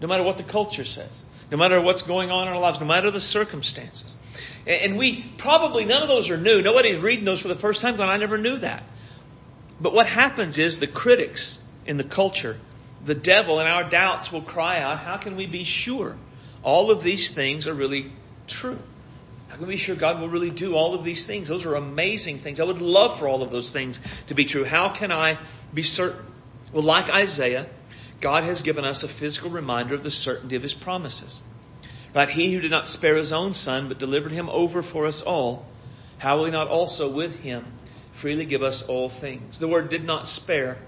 [0.00, 2.86] no matter what the culture says, no matter what's going on in our lives, no
[2.86, 4.16] matter the circumstances.
[4.66, 6.62] And we probably, none of those are new.
[6.62, 8.82] Nobody's reading those for the first time going, I never knew that.
[9.80, 12.58] But what happens is the critics in the culture,
[13.04, 16.16] the devil and our doubts will cry out, how can we be sure
[16.64, 18.10] all of these things are really
[18.48, 18.80] true?
[19.50, 21.48] How can we be sure God will really do all of these things?
[21.48, 22.60] Those are amazing things.
[22.60, 24.64] I would love for all of those things to be true.
[24.64, 25.38] How can I
[25.74, 26.24] be certain?
[26.72, 27.66] Well, like Isaiah,
[28.20, 31.42] God has given us a physical reminder of the certainty of his promises.
[32.14, 32.28] Right?
[32.28, 35.66] He who did not spare his own son, but delivered him over for us all,
[36.18, 37.64] how will he not also with him
[38.12, 39.58] freely give us all things?
[39.58, 40.78] The word did not spare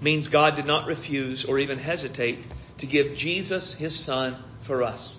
[0.00, 2.38] means God did not refuse or even hesitate
[2.78, 5.18] to give Jesus, his son, for us.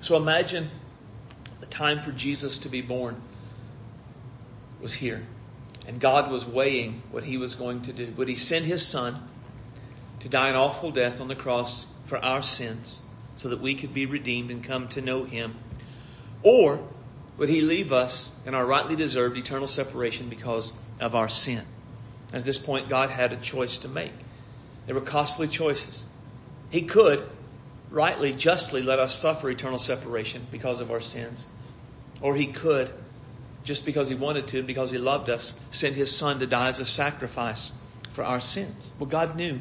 [0.00, 0.68] So imagine
[1.64, 3.20] the time for Jesus to be born
[4.80, 5.26] was here.
[5.86, 8.12] And God was weighing what he was going to do.
[8.16, 9.28] Would he send his son
[10.20, 12.98] to die an awful death on the cross for our sins?
[13.36, 15.56] so that we could be redeemed and come to know Him?
[16.42, 16.80] Or
[17.36, 21.62] would He leave us in our rightly deserved eternal separation because of our sin?
[22.32, 24.12] At this point, God had a choice to make.
[24.86, 26.02] There were costly choices.
[26.70, 27.26] He could
[27.90, 31.44] rightly, justly let us suffer eternal separation because of our sins.
[32.24, 32.90] Or He could,
[33.64, 36.68] just because He wanted to and because He loved us, send His Son to die
[36.68, 37.70] as a sacrifice
[38.14, 38.90] for our sins.
[38.98, 39.60] Well, God knew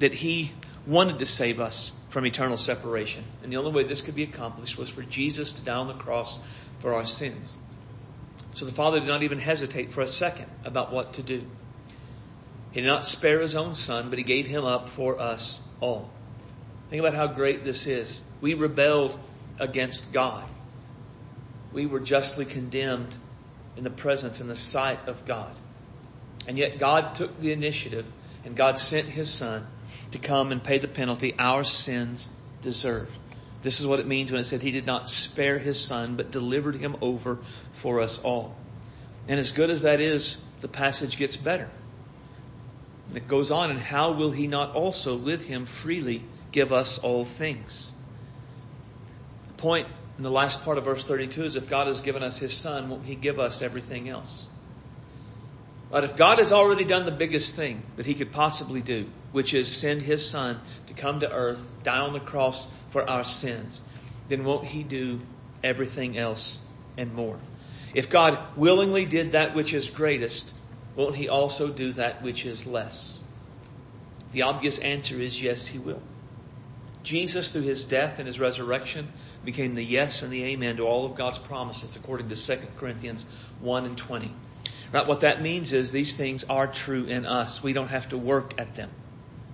[0.00, 0.52] that He
[0.86, 3.24] wanted to save us from eternal separation.
[3.42, 5.94] And the only way this could be accomplished was for Jesus to die on the
[5.94, 6.38] cross
[6.80, 7.56] for our sins.
[8.52, 11.44] So the Father did not even hesitate for a second about what to do.
[12.72, 16.10] He did not spare his own son, but he gave him up for us all.
[16.90, 18.20] Think about how great this is.
[18.42, 19.18] We rebelled
[19.58, 20.44] against God.
[21.72, 23.14] We were justly condemned
[23.76, 25.54] in the presence and the sight of God.
[26.46, 28.06] And yet God took the initiative
[28.44, 29.66] and God sent his son
[30.12, 32.28] to come and pay the penalty our sins
[32.62, 33.16] deserved.
[33.62, 36.30] This is what it means when it said he did not spare his son, but
[36.30, 37.38] delivered him over
[37.72, 38.54] for us all.
[39.26, 41.68] And as good as that is, the passage gets better.
[43.14, 47.24] It goes on, and how will he not also with him freely give us all
[47.24, 47.90] things?
[49.48, 52.38] The point in the last part of verse 32 is if God has given us
[52.38, 54.46] his son, won't he give us everything else?
[55.90, 59.54] But if God has already done the biggest thing that he could possibly do, which
[59.54, 63.80] is send his son to come to earth, die on the cross for our sins,
[64.28, 65.20] then won't he do
[65.62, 66.58] everything else
[66.96, 67.38] and more?
[67.94, 70.52] If God willingly did that which is greatest,
[70.96, 73.20] won't he also do that which is less?
[74.32, 76.02] The obvious answer is yes, he will.
[77.02, 79.12] Jesus, through his death and his resurrection,
[79.46, 83.24] became the yes and the amen to all of God's promises according to 2 Corinthians
[83.60, 84.30] 1 and 20.
[84.92, 85.06] Right?
[85.06, 87.62] What that means is these things are true in us.
[87.62, 88.90] We don't have to work at them.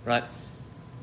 [0.05, 0.24] Right?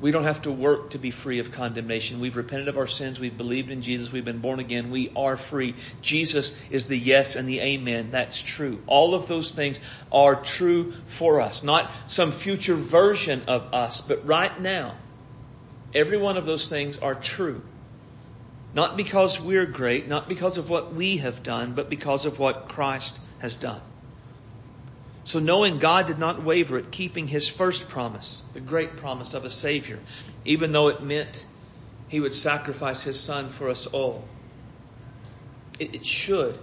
[0.00, 2.20] We don't have to work to be free of condemnation.
[2.20, 3.20] We've repented of our sins.
[3.20, 4.10] We've believed in Jesus.
[4.10, 4.90] We've been born again.
[4.90, 5.74] We are free.
[6.00, 8.10] Jesus is the yes and the amen.
[8.10, 8.80] That's true.
[8.86, 9.78] All of those things
[10.10, 11.62] are true for us.
[11.62, 14.96] Not some future version of us, but right now,
[15.94, 17.60] every one of those things are true.
[18.72, 22.68] Not because we're great, not because of what we have done, but because of what
[22.68, 23.80] Christ has done.
[25.24, 29.44] So knowing God did not waver at keeping his first promise, the great promise of
[29.44, 29.98] a Savior,
[30.44, 31.44] even though it meant
[32.08, 34.24] he would sacrifice his son for us all.
[35.78, 36.58] It, it should.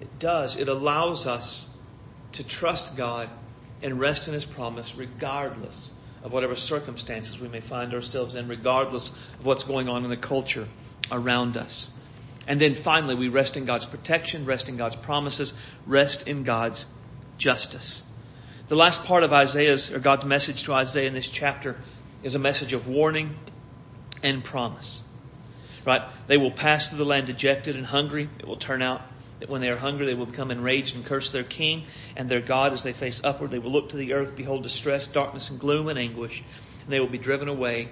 [0.00, 0.56] It does.
[0.56, 1.66] It allows us
[2.32, 3.28] to trust God
[3.82, 5.90] and rest in his promise regardless
[6.22, 10.16] of whatever circumstances we may find ourselves in, regardless of what's going on in the
[10.16, 10.66] culture
[11.10, 11.90] around us.
[12.46, 15.52] And then finally, we rest in God's protection, rest in God's promises,
[15.86, 16.84] rest in God's
[17.38, 18.02] justice.
[18.68, 21.76] The last part of Isaiah's, or God's message to Isaiah in this chapter
[22.22, 23.36] is a message of warning
[24.22, 25.02] and promise.
[25.86, 26.02] Right?
[26.26, 28.28] They will pass through the land dejected and hungry.
[28.38, 29.02] It will turn out
[29.40, 31.84] that when they are hungry, they will become enraged and curse their king
[32.16, 33.50] and their God as they face upward.
[33.50, 36.42] They will look to the earth, behold distress, darkness, and gloom and anguish,
[36.82, 37.88] and they will be driven away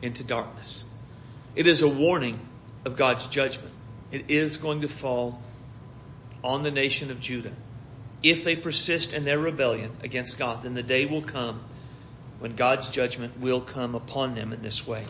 [0.00, 0.84] into darkness.
[1.54, 2.40] It is a warning
[2.84, 3.72] of God's judgment.
[4.10, 5.40] It is going to fall
[6.42, 7.52] on the nation of Judah.
[8.22, 11.60] If they persist in their rebellion against God, then the day will come
[12.38, 15.04] when God's judgment will come upon them in this way.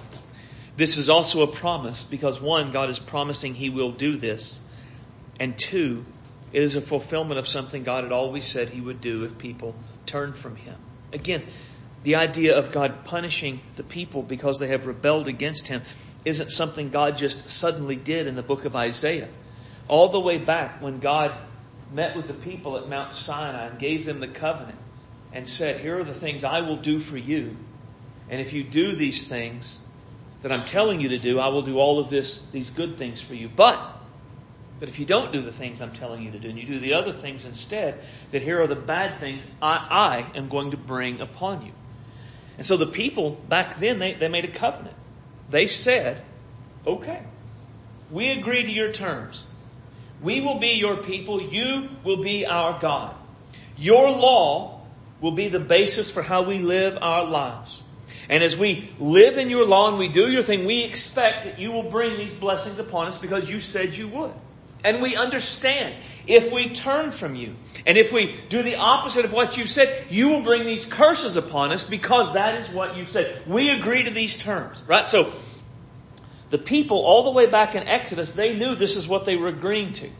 [0.77, 4.59] This is also a promise because one, God is promising He will do this.
[5.39, 6.05] And two,
[6.53, 9.75] it is a fulfillment of something God had always said He would do if people
[10.07, 10.77] turned from Him.
[11.13, 11.45] Again,
[12.03, 15.83] the idea of God punishing the people because they have rebelled against Him
[16.25, 19.29] isn't something God just suddenly did in the book of Isaiah.
[19.89, 21.35] All the way back when God
[21.93, 24.79] met with the people at Mount Sinai and gave them the covenant
[25.33, 27.57] and said, Here are the things I will do for you.
[28.31, 29.79] And if you do these things
[30.43, 33.21] that I'm telling you to do, I will do all of this, these good things
[33.21, 33.49] for you.
[33.55, 33.95] But
[34.81, 36.79] but if you don't do the things I'm telling you to do, and you do
[36.79, 38.01] the other things instead,
[38.33, 41.73] that here are the bad things I, I am going to bring upon you.
[42.59, 44.97] And so the people back then, they, they made a covenant.
[45.51, 46.23] They said,
[46.87, 47.23] okay,
[48.11, 49.47] we agree to your terms.
[50.23, 51.43] We will be your people.
[51.43, 53.15] You will be our God.
[53.77, 54.81] Your law
[55.21, 57.83] will be the basis for how we live our lives.
[58.29, 61.59] And as we live in your law and we do your thing, we expect that
[61.59, 64.33] you will bring these blessings upon us because you said you would.
[64.85, 65.95] And we understand
[66.27, 67.55] if we turn from you
[67.87, 71.37] and if we do the opposite of what you've said, you will bring these curses
[71.37, 73.43] upon us because that is what you've said.
[73.47, 75.07] We agree to these terms, right?
[75.07, 75.33] So
[76.51, 79.49] the people all the way back in Exodus, they knew this is what they were
[79.49, 80.11] agreeing to.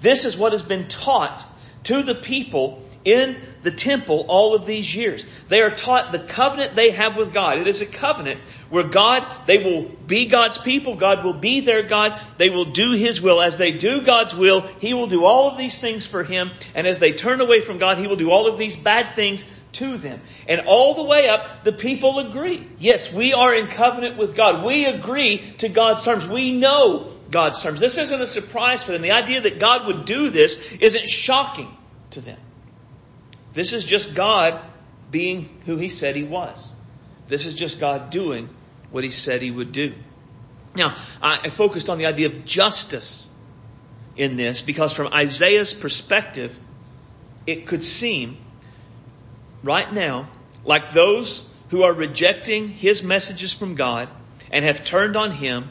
[0.00, 1.44] This is what has been taught
[1.84, 5.24] to the people in the temple all of these years.
[5.48, 7.58] They are taught the covenant they have with God.
[7.58, 8.40] It is a covenant
[8.70, 12.92] where God, they will be God's people, God will be their God, they will do
[12.92, 13.40] His will.
[13.40, 16.86] As they do God's will, He will do all of these things for Him, and
[16.86, 19.96] as they turn away from God, He will do all of these bad things to
[19.96, 20.20] them.
[20.48, 22.66] And all the way up, the people agree.
[22.78, 24.64] Yes, we are in covenant with God.
[24.64, 26.26] We agree to God's terms.
[26.26, 27.80] We know God's terms.
[27.80, 29.02] This isn't a surprise for them.
[29.02, 31.68] The idea that God would do this isn't shocking
[32.10, 32.38] to them.
[33.54, 34.60] This is just God
[35.10, 36.72] being who He said He was.
[37.28, 38.48] This is just God doing
[38.90, 39.94] what He said He would do.
[40.76, 43.28] Now, I focused on the idea of justice
[44.16, 46.58] in this because from Isaiah's perspective,
[47.46, 48.38] it could seem
[49.62, 50.28] right now
[50.64, 54.08] like those who are rejecting his messages from God
[54.50, 55.70] and have turned on him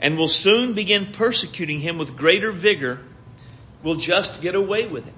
[0.00, 3.00] and will soon begin persecuting him with greater vigor
[3.82, 5.14] will just get away with it.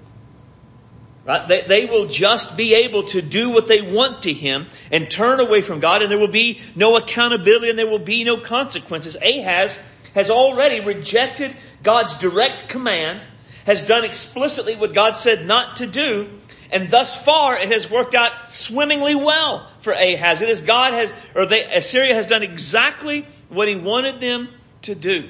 [1.26, 1.48] Right?
[1.48, 5.40] They, they will just be able to do what they want to Him and turn
[5.40, 9.16] away from God and there will be no accountability and there will be no consequences.
[9.16, 9.76] Ahaz
[10.14, 13.26] has already rejected God's direct command,
[13.66, 16.30] has done explicitly what God said not to do,
[16.70, 20.42] and thus far it has worked out swimmingly well for Ahaz.
[20.42, 24.48] It is God has, or they, Assyria has done exactly what he wanted them
[24.82, 25.28] to do.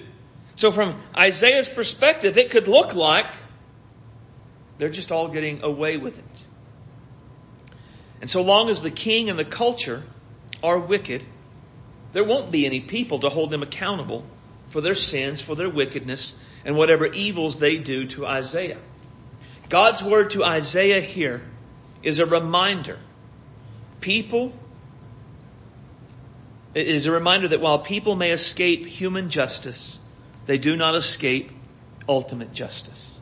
[0.57, 3.27] So from Isaiah's perspective, it could look like
[4.79, 6.45] they're just all getting away with it.
[8.21, 10.03] And so long as the king and the culture
[10.63, 11.23] are wicked,
[12.13, 14.25] there won't be any people to hold them accountable
[14.71, 16.35] for their sins, for their wickedness,
[16.65, 18.79] and whatever evils they do to Isaiah.
[19.69, 21.43] God's word to Isaiah here
[22.03, 22.99] is a reminder.
[24.01, 24.53] People,
[26.75, 29.99] it is a reminder that while people may escape human justice,
[30.47, 31.51] they do not escape
[32.09, 33.16] ultimate justice.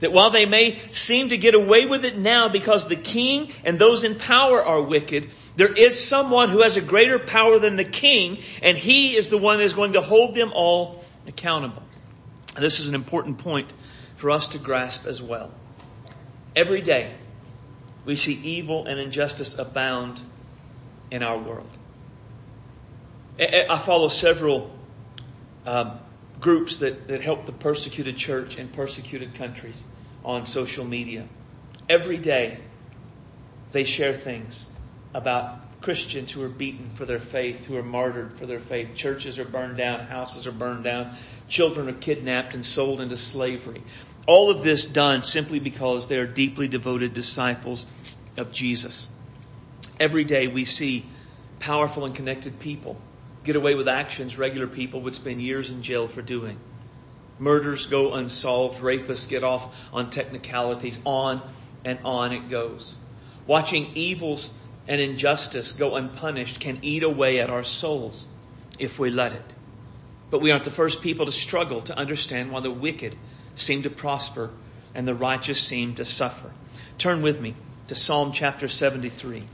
[0.00, 3.78] That while they may seem to get away with it now because the king and
[3.78, 7.84] those in power are wicked, there is someone who has a greater power than the
[7.84, 11.82] king, and he is the one that is going to hold them all accountable.
[12.54, 13.72] And this is an important point
[14.16, 15.50] for us to grasp as well.
[16.54, 17.14] Every day,
[18.04, 20.20] we see evil and injustice abound
[21.10, 21.68] in our world.
[23.38, 24.70] I follow several
[25.66, 25.98] um,
[26.40, 29.82] groups that, that help the persecuted church in persecuted countries
[30.24, 31.26] on social media.
[31.88, 32.58] Every day,
[33.72, 34.66] they share things
[35.14, 38.94] about Christians who are beaten for their faith, who are martyred for their faith.
[38.96, 41.16] Churches are burned down, houses are burned down,
[41.48, 43.82] children are kidnapped and sold into slavery.
[44.26, 47.86] All of this done simply because they are deeply devoted disciples
[48.36, 49.08] of Jesus.
[50.00, 51.06] Every day we see
[51.60, 53.00] powerful and connected people
[53.46, 56.58] get away with actions regular people would spend years in jail for doing.
[57.38, 61.40] Murders go unsolved, rapists get off on technicalities, on
[61.84, 62.96] and on it goes.
[63.46, 64.52] Watching evils
[64.88, 68.26] and injustice go unpunished can eat away at our souls
[68.78, 69.54] if we let it.
[70.30, 73.16] But we aren't the first people to struggle to understand why the wicked
[73.54, 74.50] seem to prosper
[74.94, 76.50] and the righteous seem to suffer.
[76.98, 77.54] Turn with me
[77.88, 79.44] to Psalm chapter 73.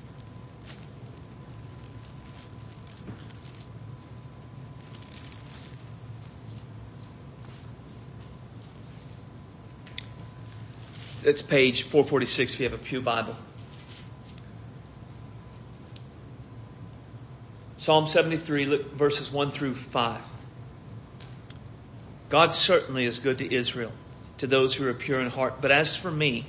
[11.25, 13.37] It's page 446 if you have a Pew Bible.
[17.77, 20.21] Psalm 73, verses 1 through 5.
[22.29, 23.93] God certainly is good to Israel,
[24.39, 25.61] to those who are pure in heart.
[25.61, 26.47] But as for me,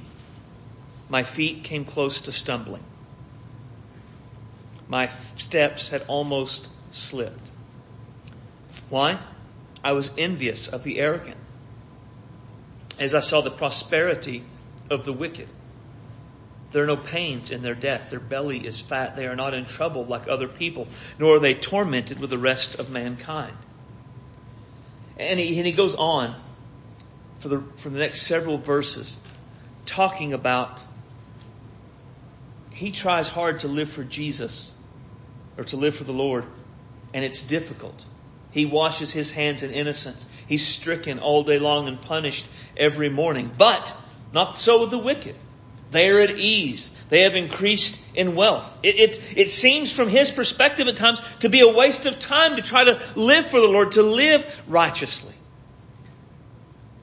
[1.10, 2.84] my feet came close to stumbling.
[4.88, 7.50] My steps had almost slipped.
[8.90, 9.20] Why?
[9.84, 11.38] I was envious of the arrogant
[13.00, 14.44] as I saw the prosperity
[14.90, 15.48] of the wicked.
[16.72, 18.10] There are no pains in their death.
[18.10, 19.16] Their belly is fat.
[19.16, 20.88] They are not in trouble like other people,
[21.20, 23.56] nor are they tormented with the rest of mankind.
[25.18, 26.36] And he, and he goes on
[27.40, 29.18] for the, for the next several verses
[29.86, 30.84] talking about
[32.72, 34.74] he tries hard to live for Jesus
[35.58, 36.46] or to live for the Lord,
[37.14, 38.04] and it's difficult.
[38.50, 40.26] He washes his hands in innocence.
[40.48, 43.52] He's stricken all day long and punished every morning.
[43.56, 43.96] But
[44.34, 45.36] not so with the wicked.
[45.92, 46.90] They are at ease.
[47.10, 48.68] They have increased in wealth.
[48.82, 52.56] It, it, it, seems from his perspective at times to be a waste of time
[52.56, 55.36] to try to live for the Lord, to live righteously.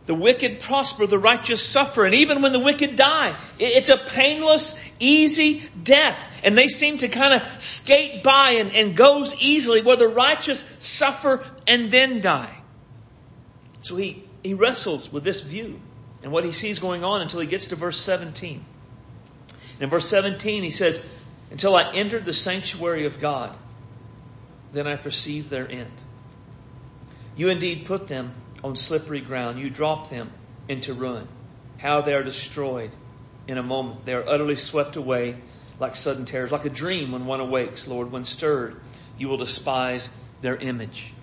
[0.07, 3.97] The wicked prosper, the righteous suffer, and even when the wicked die, it, it's a
[3.97, 6.19] painless, easy death.
[6.43, 10.69] And they seem to kind of skate by and, and goes easily where the righteous
[10.81, 12.59] suffer and then die.
[13.83, 15.81] So he, he wrestles with this view
[16.23, 18.65] and what he sees going on until he gets to verse 17.
[19.75, 21.01] And in verse 17, he says,
[21.51, 23.57] Until I entered the sanctuary of God,
[24.73, 25.91] then I perceived their end.
[27.37, 29.59] You indeed put them on slippery ground.
[29.59, 30.31] You drop them
[30.69, 31.27] into ruin.
[31.79, 32.91] How they are destroyed
[33.49, 34.05] in a moment.
[34.05, 35.37] They are utterly swept away
[35.79, 38.13] like sudden terrors, like a dream when one awakes, Lord.
[38.13, 38.77] When stirred,
[39.17, 40.11] you will despise
[40.43, 41.15] their image.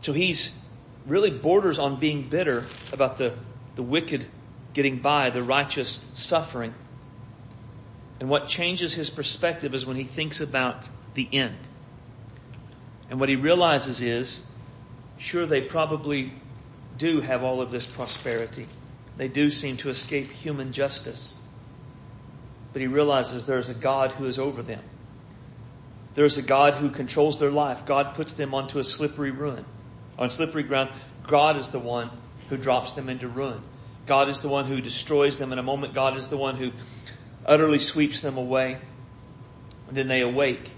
[0.00, 0.56] So he's
[1.06, 3.34] really borders on being bitter about the,
[3.76, 4.26] the wicked
[4.72, 6.74] getting by, the righteous suffering.
[8.20, 11.56] And what changes his perspective is when he thinks about the end.
[13.10, 14.40] And what he realizes is,
[15.18, 16.32] sure, they probably
[16.96, 18.66] do have all of this prosperity.
[19.16, 21.36] They do seem to escape human justice.
[22.72, 24.82] But he realizes there's a God who is over them.
[26.14, 27.86] There's a God who controls their life.
[27.86, 29.64] God puts them onto a slippery ruin.
[30.18, 30.90] On slippery ground,
[31.26, 32.10] God is the one
[32.48, 33.62] who drops them into ruin.
[34.06, 35.94] God is the one who destroys them in a moment.
[35.94, 36.72] God is the one who
[37.46, 38.76] utterly sweeps them away.
[39.88, 40.70] And then they awake.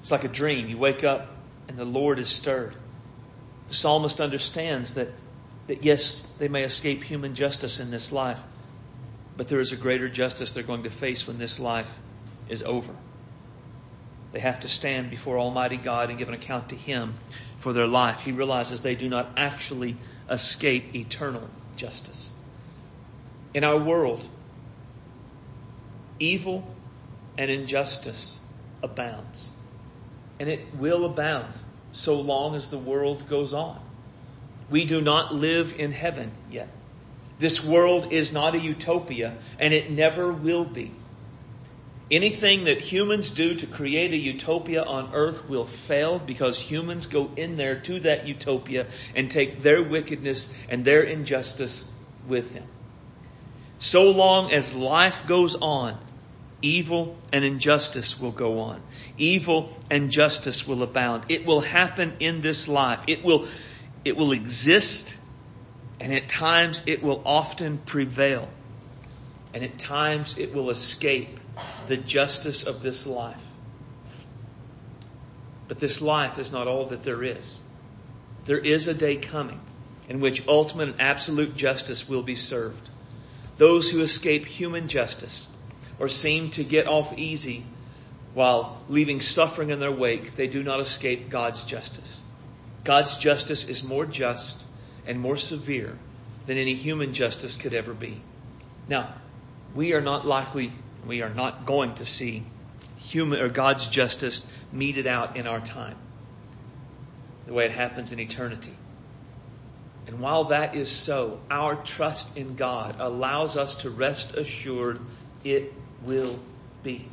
[0.00, 0.68] It's like a dream.
[0.68, 1.28] You wake up
[1.68, 2.74] and the Lord is stirred.
[3.68, 5.08] The psalmist understands that,
[5.66, 8.40] that yes, they may escape human justice in this life,
[9.36, 11.90] but there is a greater justice they're going to face when this life
[12.48, 12.94] is over.
[14.32, 17.14] They have to stand before Almighty God and give an account to Him
[17.60, 18.20] for their life.
[18.20, 19.96] He realizes they do not actually
[20.30, 22.30] escape eternal justice.
[23.54, 24.26] In our world,
[26.18, 26.66] evil
[27.36, 28.38] and injustice
[28.82, 29.48] abounds.
[30.38, 31.52] And it will abound
[31.92, 33.80] so long as the world goes on.
[34.70, 36.68] We do not live in heaven yet.
[37.38, 40.92] This world is not a utopia, and it never will be.
[42.12, 47.30] Anything that humans do to create a utopia on earth will fail because humans go
[47.36, 51.86] in there to that utopia and take their wickedness and their injustice
[52.28, 52.66] with them.
[53.78, 55.98] So long as life goes on,
[56.60, 58.82] evil and injustice will go on.
[59.16, 61.24] Evil and justice will abound.
[61.30, 63.00] It will happen in this life.
[63.06, 63.48] It will,
[64.04, 65.16] it will exist
[65.98, 68.50] and at times it will often prevail.
[69.54, 71.38] And at times it will escape
[71.88, 73.36] the justice of this life.
[75.68, 77.60] But this life is not all that there is.
[78.44, 79.60] There is a day coming
[80.08, 82.88] in which ultimate and absolute justice will be served.
[83.56, 85.46] Those who escape human justice
[85.98, 87.64] or seem to get off easy
[88.34, 92.20] while leaving suffering in their wake, they do not escape God's justice.
[92.84, 94.62] God's justice is more just
[95.06, 95.96] and more severe
[96.46, 98.20] than any human justice could ever be.
[98.88, 99.14] Now,
[99.74, 100.72] we are not likely,
[101.06, 102.44] we are not going to see
[102.96, 105.96] human or God's justice meted out in our time,
[107.46, 108.72] the way it happens in eternity.
[110.06, 115.00] And while that is so, our trust in God allows us to rest assured
[115.44, 115.72] it
[116.02, 116.38] will
[116.82, 117.06] be.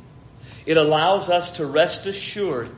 [0.66, 2.70] It allows us to rest assured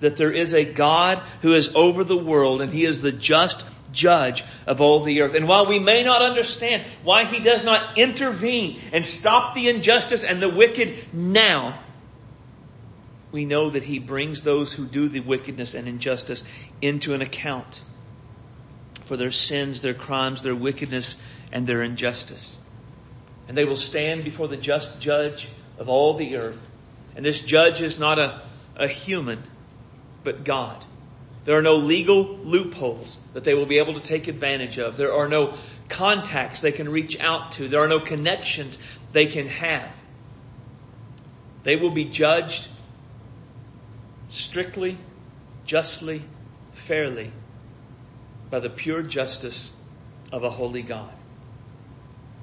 [0.00, 3.64] that there is a God who is over the world and He is the just
[3.92, 5.34] judge of all the earth.
[5.34, 10.24] And while we may not understand why He does not intervene and stop the injustice
[10.24, 11.78] and the wicked now,
[13.32, 16.44] we know that He brings those who do the wickedness and injustice
[16.80, 17.82] into an account
[19.04, 21.16] for their sins, their crimes, their wickedness,
[21.52, 22.56] and their injustice.
[23.48, 26.60] And they will stand before the just judge of all the earth.
[27.16, 28.42] And this judge is not a,
[28.76, 29.42] a human,
[30.24, 30.84] but God.
[31.48, 34.98] There are no legal loopholes that they will be able to take advantage of.
[34.98, 35.56] There are no
[35.88, 37.68] contacts they can reach out to.
[37.68, 38.76] There are no connections
[39.12, 39.88] they can have.
[41.62, 42.68] They will be judged
[44.28, 44.98] strictly,
[45.64, 46.22] justly,
[46.74, 47.32] fairly
[48.50, 49.72] by the pure justice
[50.30, 51.14] of a holy God.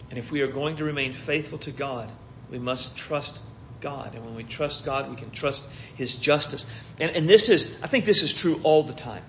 [0.09, 2.11] And if we are going to remain faithful to God,
[2.49, 3.37] we must trust
[3.85, 4.15] God.
[4.15, 5.63] And when we trust God, we can trust
[5.95, 6.65] His justice.
[6.99, 9.21] And, and this is, I think this is true all the time.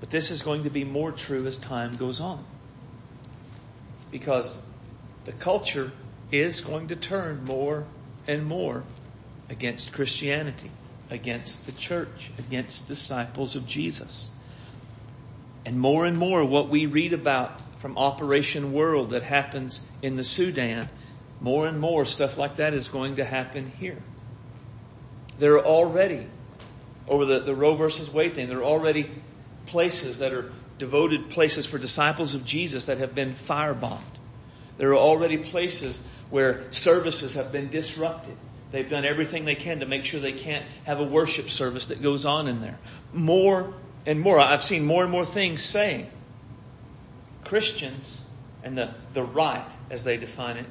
[0.00, 2.44] But this is going to be more true as time goes on.
[4.10, 4.60] Because
[5.26, 5.92] the culture
[6.32, 7.86] is going to turn more
[8.26, 8.82] and more
[9.48, 10.72] against Christianity,
[11.08, 14.28] against the church, against disciples of Jesus.
[15.64, 20.24] And more and more, what we read about from Operation World that happens in the
[20.24, 20.88] Sudan,
[21.40, 23.98] more and more stuff like that is going to happen here.
[25.38, 26.26] There are already,
[27.06, 29.10] over the, the Roe versus Wade thing, there are already
[29.66, 34.00] places that are devoted places for disciples of Jesus that have been firebombed.
[34.78, 35.98] There are already places
[36.30, 38.36] where services have been disrupted.
[38.70, 42.02] They've done everything they can to make sure they can't have a worship service that
[42.02, 42.78] goes on in there.
[43.12, 43.74] More
[44.06, 44.38] and more.
[44.38, 46.08] I've seen more and more things saying
[47.44, 48.24] Christians
[48.62, 50.66] and the, the right, as they define it,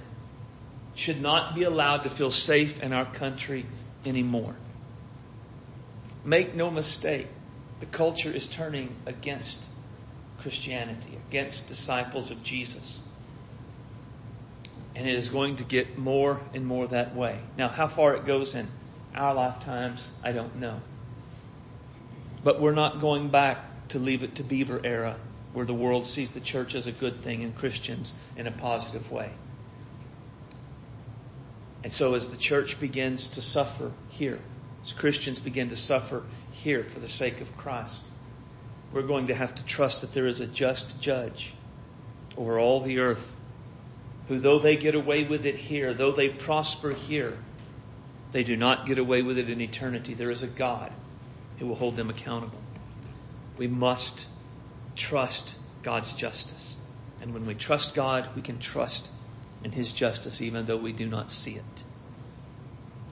[0.98, 3.66] should not be allowed to feel safe in our country
[4.04, 4.56] anymore.
[6.26, 7.28] Make no mistake,
[7.80, 9.62] the culture is turning against
[10.40, 13.00] Christianity, against disciples of Jesus.
[14.96, 17.40] And it is going to get more and more that way.
[17.58, 18.68] Now, how far it goes in
[19.14, 20.82] our lifetimes, I don't know.
[22.44, 25.16] But we're not going back to leave it to Beaver era
[25.54, 29.12] where the world sees the church as a good thing and Christians in a positive
[29.12, 29.32] way.
[31.88, 34.42] And so as the church begins to suffer here,
[34.84, 36.22] as Christians begin to suffer
[36.52, 38.04] here for the sake of Christ,
[38.92, 41.54] we're going to have to trust that there is a just judge
[42.36, 43.26] over all the earth
[44.28, 47.38] who though they get away with it here, though they prosper here,
[48.34, 50.14] they do not get away with it in eternity.
[50.14, 50.94] There is a God
[51.58, 52.60] who will hold them accountable.
[53.56, 54.28] We must
[54.98, 56.76] trust God's justice.
[57.22, 59.10] And when we trust God, we can trust
[59.64, 61.84] in His justice, even though we do not see it.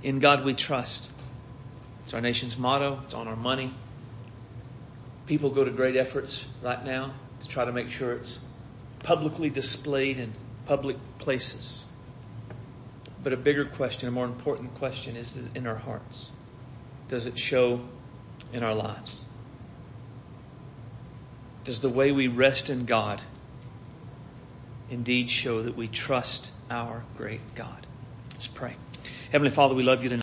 [0.04, 1.08] In God we trust.
[2.04, 3.02] It's our nation's motto.
[3.06, 3.74] It's on our money.
[5.26, 8.40] People go to great efforts right now to try to make sure it's
[9.00, 10.34] publicly displayed in
[10.68, 11.84] public places.
[13.24, 16.32] But a bigger question, a more important question is in our hearts.
[17.08, 17.82] Does it show
[18.54, 19.26] in our lives?
[21.64, 23.22] Does the way we rest in God
[24.90, 27.86] indeed show that we trust our great God?
[28.32, 28.76] Let's pray.
[29.32, 30.14] Heavenly Father, we love you tonight.